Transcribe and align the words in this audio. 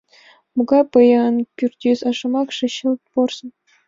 Могай 0.55 0.83
поян 0.91 1.35
пӱртӱс, 1.55 1.99
А 2.09 2.11
шомакше 2.17 2.65
чылт 2.75 3.01
порсын. 3.13 3.49